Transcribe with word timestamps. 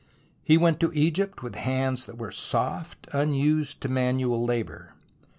He 0.43 0.57
went 0.57 0.79
to 0.79 0.89
Egypt 0.95 1.43
with 1.43 1.53
hands 1.53 2.07
that 2.07 2.17
were 2.17 2.31
soft, 2.31 3.05
unused 3.13 3.81
to 3.81 3.87
manual 3.87 4.43
labour. 4.43 4.95